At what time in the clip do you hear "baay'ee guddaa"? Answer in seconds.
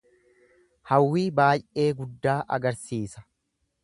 1.39-2.39